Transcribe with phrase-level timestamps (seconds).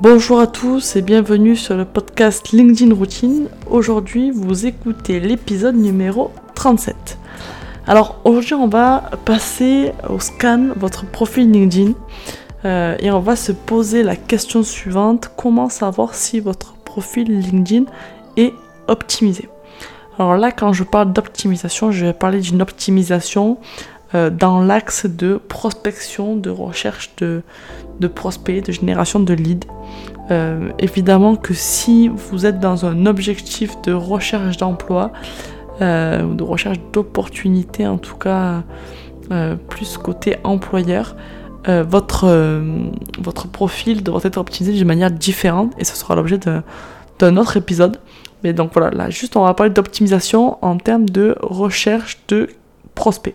[0.00, 3.48] Bonjour à tous et bienvenue sur le podcast LinkedIn Routine.
[3.68, 7.18] Aujourd'hui, vous écoutez l'épisode numéro 37.
[7.84, 11.94] Alors aujourd'hui, on va passer au scan votre profil LinkedIn
[12.64, 17.86] euh, et on va se poser la question suivante comment savoir si votre profil LinkedIn
[18.36, 18.54] est
[18.86, 19.48] optimisé?
[20.16, 23.58] Alors là, quand je parle d'optimisation, je vais parler d'une optimisation
[24.14, 27.42] euh, dans l'axe de prospection, de recherche de,
[28.06, 29.66] prospects, de génération de leads.
[30.30, 35.12] Euh, évidemment que si vous êtes dans un objectif de recherche d'emploi,
[35.80, 38.62] euh, de recherche d'opportunités en tout cas,
[39.68, 41.14] plus côté employeur,
[41.66, 42.62] votre,
[43.18, 46.38] votre profil devra être optimisé d'une manière différente et ce sera l'objet
[47.18, 47.98] d'un autre épisode.
[48.42, 52.48] Mais donc voilà, là juste on va parler d'optimisation en termes de recherche de
[52.94, 53.34] prospects.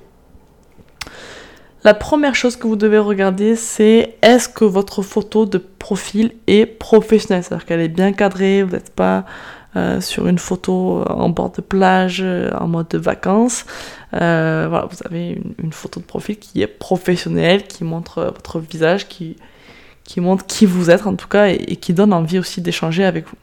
[1.83, 6.65] La première chose que vous devez regarder, c'est est-ce que votre photo de profil est
[6.65, 9.25] professionnelle, c'est-à-dire qu'elle est bien cadrée, vous n'êtes pas
[9.75, 13.65] euh, sur une photo en bord de plage, euh, en mode de vacances.
[14.13, 19.09] Euh, voilà, vous avez une, photo de profil qui est professionnelle, qui montre votre visage,
[19.09, 19.35] qui,
[20.17, 23.25] montre qui vous êtes en tout cas, et, et qui donne envie aussi d'échanger avec
[23.27, 23.37] vous.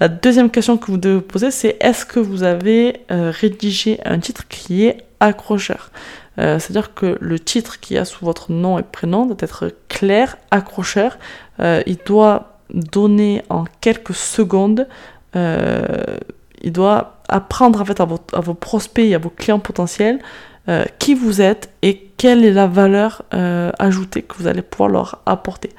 [0.00, 4.18] La deuxième question que vous devez vous poser, c'est est-ce que vous avez rédigé un
[4.18, 5.90] titre qui est accrocheur?
[6.38, 10.38] Euh, c'est-à-dire que le titre qui a sous votre nom et prénom doit être clair,
[10.50, 11.18] accrocheur.
[11.60, 14.88] Euh, il doit donner en quelques secondes,
[15.36, 16.16] euh,
[16.62, 20.20] il doit apprendre en fait à, vos prospects et à vos clients potentiels
[21.00, 23.22] qui vous êtes et quelle est la valeur
[23.80, 25.70] ajoutée que vous allez pouvoir leur apporter.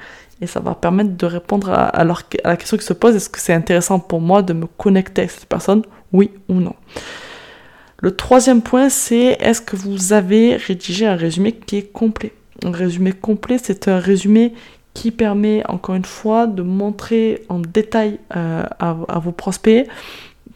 [0.42, 3.40] Et ça va permettre de répondre à, à la question qui se pose, est-ce que
[3.40, 6.74] c'est intéressant pour moi de me connecter avec cette personne, oui ou non?
[8.04, 12.32] Le troisième point, c'est est-ce que vous avez rédigé un résumé qui est complet?
[12.62, 14.52] Un résumé complet, c'est un résumé
[14.92, 19.88] qui permet encore une fois de montrer en détail euh, à, vos prospects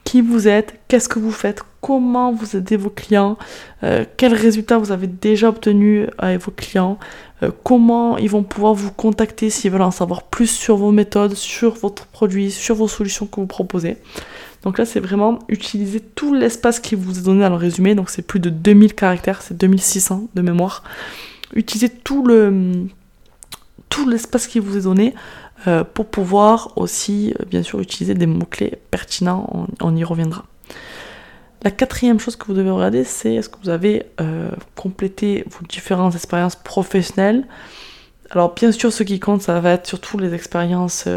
[0.09, 3.37] qui vous êtes, qu'est-ce que vous faites, comment vous aidez vos clients,
[3.83, 6.99] euh, quels résultats vous avez déjà obtenus avec vos clients,
[7.43, 11.35] euh, comment ils vont pouvoir vous contacter s'ils veulent en savoir plus sur vos méthodes,
[11.35, 13.99] sur votre produit, sur vos solutions que vous proposez.
[14.63, 17.95] Donc là, c'est vraiment utiliser tout l'espace qui vous est donné dans le résumé.
[17.95, 20.85] Donc c'est plus de 2000 caractères, c'est 2600 de mémoire.
[21.55, 22.87] Utilisez tout le
[23.91, 25.15] tout l'espace qui vous est donné
[25.67, 29.67] euh, pour pouvoir aussi, euh, bien sûr, utiliser des mots-clés pertinents.
[29.81, 30.45] On, y reviendra.
[31.65, 35.67] La quatrième chose que vous devez regarder, c'est est-ce que vous avez euh, complété vos
[35.67, 37.47] différentes expériences professionnelles
[38.31, 41.09] alors bien sûr, ce qui compte, ça va être surtout les expériences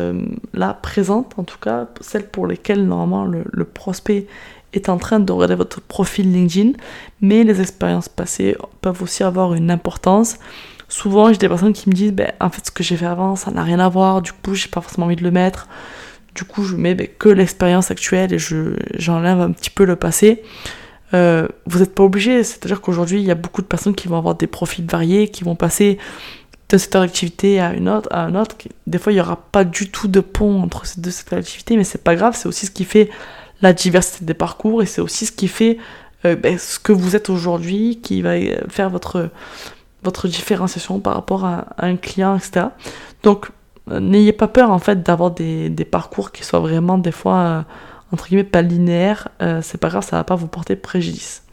[0.53, 4.28] là présentes, en tout cas celles pour lesquelles normalement le, prospect
[4.72, 6.72] est en train de regarder votre profil LinkedIn,
[7.19, 10.38] mais les expériences passées peuvent aussi avoir une importance.
[10.91, 13.38] Souvent, j'ai des personnes qui me disent, ben, en fait, ce que j'ai fait avant,
[13.38, 15.69] ça n'a rien à voir, du coup, j'ai pas forcément envie de le mettre.
[16.35, 19.96] Du coup, je mets ben, que l'expérience actuelle et je, j'enlève un petit peu le
[19.96, 20.44] passé.
[21.13, 24.18] Euh, vous n'êtes pas obligé, c'est-à-dire qu'aujourd'hui, il y a beaucoup de personnes qui vont
[24.18, 25.97] avoir des profils variés, qui vont passer
[26.68, 28.57] de secteur d'activité à une autre, à un autre.
[28.85, 31.78] Des fois, il n'y aura pas du tout de pont entre ces deux secteurs d'activité,
[31.78, 33.09] mais c'est pas grave, c'est aussi ce qui fait
[33.62, 35.78] la diversité des parcours et c'est aussi ce qui fait
[36.25, 38.34] euh, ben, ce que vous êtes aujourd'hui, qui va
[38.68, 39.30] faire votre,
[40.03, 42.67] votre différenciation par rapport à, un client, etc.
[43.23, 43.50] Donc,
[43.89, 47.62] euh, n'ayez pas peur en fait d'avoir des, parcours qui soient vraiment des fois, euh,
[48.12, 49.29] entre guillemets, pas linéaires.
[49.62, 51.44] c'est pas grave, ça va pas vous porter préjudice.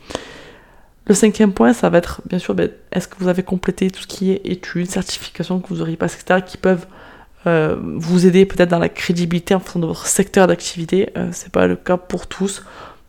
[1.08, 4.02] Le cinquième point, ça va être bien sûr, ben, est-ce que vous avez complété tout
[4.02, 6.86] ce qui est études, certifications que vous auriez passées, etc., qui peuvent
[7.46, 11.10] euh, vous aider peut-être dans la crédibilité en fonction de votre secteur d'activité?
[11.16, 12.62] Euh, c'est pas le cas pour tous,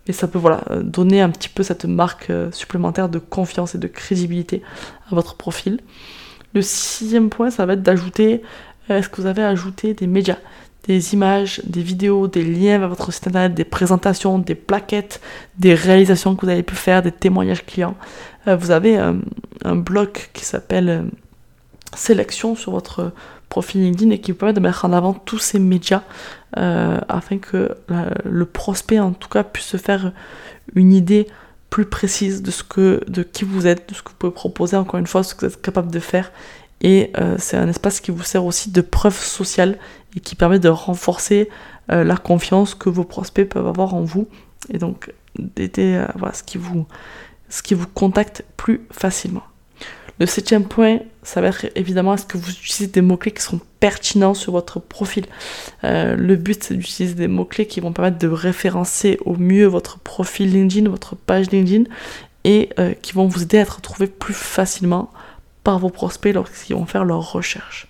[0.09, 3.77] mais ça peut voilà euh, donner un petit peu cette marque supplémentaire de confiance et
[3.77, 4.61] de crédibilité
[5.09, 5.79] à votre profil.
[6.53, 8.41] Le sixième point, ça va être d'ajouter,
[8.89, 10.37] est-ce que vous avez ajouté des médias
[10.89, 15.21] des images, des vidéos, des liens vers votre site internet, des présentations, des plaquettes,
[15.57, 17.95] des réalisations que vous avez pu faire, des témoignages clients?
[18.47, 19.13] Euh, vous avez euh,
[19.63, 21.03] un bloc qui s'appelle euh,
[21.95, 23.11] Sélection sur votre
[23.49, 26.03] profil LinkedIn et qui vous permet de mettre en avant tous ces médias
[26.55, 27.75] afin que
[28.25, 30.11] le prospect en tout cas puisse se faire
[30.75, 31.27] une idée
[31.69, 34.77] plus précise de ce que de qui vous êtes, de ce que vous pouvez proposer
[34.77, 36.31] encore une fois, ce que vous êtes capable de faire
[36.81, 39.77] et euh, c'est un espace qui vous sert aussi de preuve sociale
[40.15, 41.49] et qui permet de renforcer
[41.91, 44.27] euh, la confiance que vos prospects peuvent avoir en vous
[44.69, 46.43] et donc d'aider euh, voilà, ce,
[47.49, 49.43] ce qui vous contacte plus facilement.
[50.19, 53.59] Le septième point, ça va être évidemment est-ce que vous utilisez des mots-clés qui sont
[53.79, 55.25] pertinents sur votre profil?
[55.83, 60.51] le but, c'est d'utiliser des mots-clés qui vont permettre de référencer au mieux votre profil
[60.51, 61.85] LinkedIn, votre page LinkedIn,
[62.43, 62.69] et
[63.01, 65.09] qui vont vous aider à être retrouvé plus facilement
[65.63, 67.88] par vos prospects lorsqu'ils vont faire leurs recherches.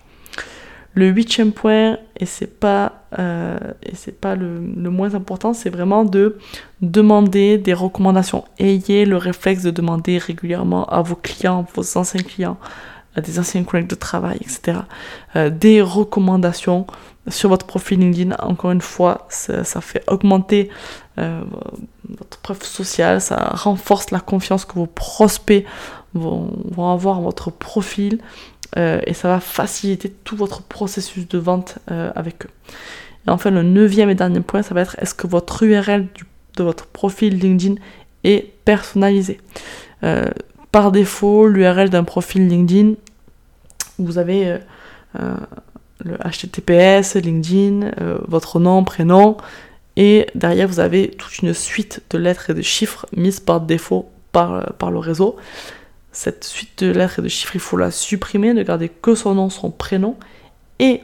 [1.00, 5.70] Le huitième point, et c'est pas, euh, et c'est pas le, le, moins important, c'est
[5.70, 6.38] vraiment de
[6.82, 8.44] demander des recommandations.
[8.58, 12.58] Ayez le réflexe de demander régulièrement à vos clients, vos anciens clients,
[13.16, 14.80] à des anciens collègues de travail, etc.,
[15.38, 16.86] euh, des recommandations
[17.30, 18.36] sur votre profil LinkedIn.
[18.40, 20.70] Encore une fois, ça, fait augmenter
[21.18, 21.44] euh,
[22.10, 25.66] votre preuve sociale, ça renforce la confiance que vos prospects
[26.14, 28.20] vont, vont avoir en votre profil
[28.78, 32.50] euh, et ça va faciliter tout votre processus de vente euh, avec eux.
[33.28, 36.08] Et enfin, le neuvième et dernier point, ça va être est-ce que votre URL
[36.56, 37.76] de votre profil LinkedIn
[38.24, 39.40] est personnalisé?
[40.04, 40.26] Euh,
[40.72, 42.94] Par défaut, l'URL d'un profil LinkedIn,
[43.98, 44.60] vous avez
[45.16, 47.92] le HTTPS, LinkedIn,
[48.28, 49.36] votre nom, prénom,
[49.98, 54.10] et derrière vous avez toute une suite de lettres et de chiffres mises par défaut
[54.32, 55.36] par, par le réseau
[56.20, 59.36] cette suite de lettres et de chiffres, il faut la supprimer, ne garder que son
[59.36, 60.18] nom, son prénom,
[60.78, 61.00] et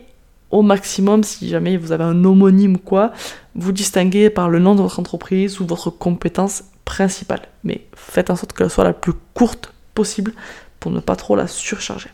[0.51, 3.13] au maximum, si jamais vous avez un homonyme quoi,
[3.55, 7.43] vous distinguez par le nom de votre entreprise ou votre compétence principale.
[7.63, 10.33] Mais faites en sorte qu'elle soit la plus courte possible
[10.81, 12.09] pour ne pas trop la surcharger.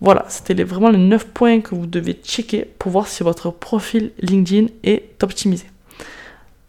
[0.00, 4.10] Voilà, c'était vraiment les 9 points que vous devez checker pour voir si votre profil
[4.18, 5.66] LinkedIn est optimisé.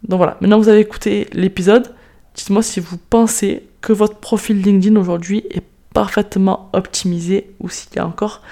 [0.04, 1.92] Donc voilà, maintenant vous avez écouté l'épisode,
[2.34, 7.98] dites-moi si vous pensez que votre profil LinkedIn aujourd'hui est parfaitement optimisé ou s'il y
[7.98, 8.42] a encore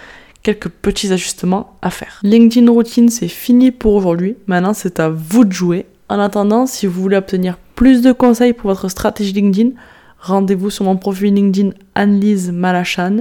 [0.42, 2.20] quelques petits ajustements à faire.
[2.22, 4.36] LinkedIn Routine, c'est fini pour aujourd'hui.
[4.46, 5.86] Maintenant, c'est à vous de jouer.
[6.08, 9.70] En attendant, si vous voulez obtenir plus de conseils pour votre stratégie LinkedIn,
[10.20, 13.18] rendez-vous sur mon profil LinkedIn Annelise Malachan.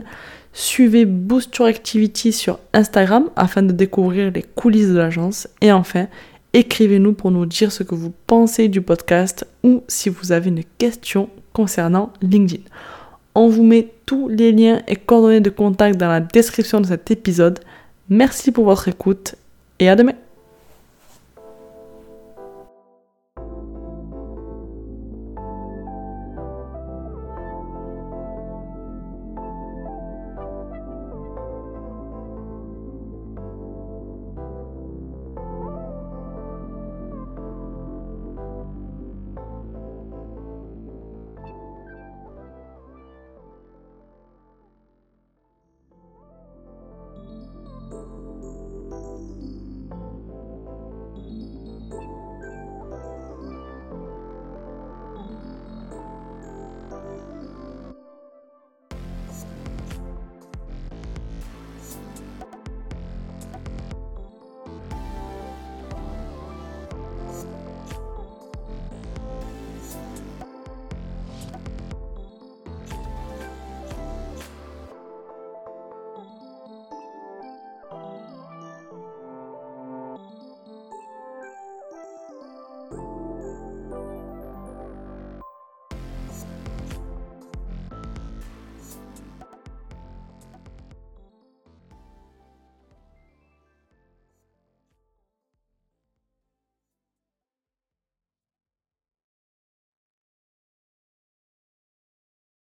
[0.53, 5.47] Suivez Boost Your Activity sur Instagram afin de découvrir les coulisses de l'agence.
[5.61, 6.07] Et enfin,
[6.53, 10.63] écrivez-nous pour nous dire ce que vous pensez du podcast ou si vous avez une
[10.77, 12.63] question concernant LinkedIn.
[13.35, 17.11] On vous met tous les liens et coordonnées de contact dans la description de cet
[17.11, 17.59] épisode.
[18.09, 19.35] Merci pour votre écoute
[19.79, 20.13] et à demain.